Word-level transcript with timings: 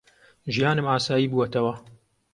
ژیانم 0.53 0.87
ئاسایی 0.89 1.29
بووەتەوە. 1.31 1.73